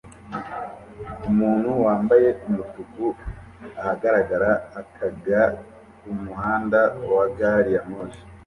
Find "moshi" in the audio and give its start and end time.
7.89-8.21